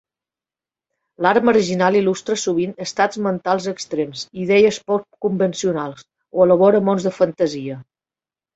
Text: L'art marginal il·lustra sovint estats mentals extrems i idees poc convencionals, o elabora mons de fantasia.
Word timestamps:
L'art 1.25 1.43
marginal 1.49 1.97
il·lustra 1.99 2.37
sovint 2.45 2.73
estats 2.87 3.21
mentals 3.27 3.69
extrems 3.73 4.25
i 4.31 4.43
idees 4.47 4.81
poc 4.89 5.07
convencionals, 5.29 6.05
o 6.39 6.49
elabora 6.49 6.85
mons 6.91 7.09
de 7.11 7.17
fantasia. 7.23 7.81